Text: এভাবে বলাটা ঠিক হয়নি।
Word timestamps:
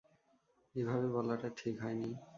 এভাবে 0.75 1.07
বলাটা 1.15 1.47
ঠিক 1.57 1.75
হয়নি। 1.83 2.09